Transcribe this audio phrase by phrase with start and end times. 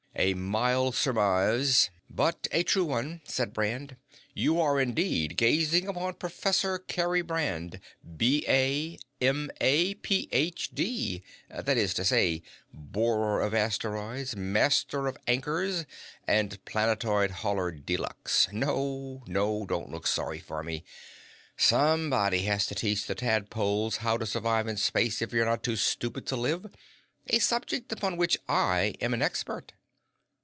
[0.13, 3.95] "A mild surmise, but a true one," said Brand.
[4.35, 7.79] "You are, indeed, gazing upon Professor Kerry Brand,
[8.17, 11.23] B.A., M.A., Ph.D.
[11.49, 12.43] that is to say,
[12.73, 15.85] Borer of Asteroids, Master of Anchors,
[16.27, 18.47] and Planetoid hauler De luxe.
[18.51, 20.83] No, no; don't look sorry for me.
[21.57, 25.77] _Some_body has to teach the tadpoles How To Survive In Space If You're Not Too
[25.77, 26.67] Stupid To Live
[27.27, 29.71] a subject upon which I am an expert."